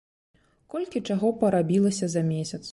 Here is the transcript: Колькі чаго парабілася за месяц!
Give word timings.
Колькі 0.75 1.03
чаго 1.11 1.33
парабілася 1.45 2.05
за 2.19 2.29
месяц! 2.35 2.63